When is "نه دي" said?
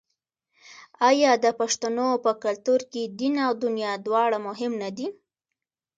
4.83-5.07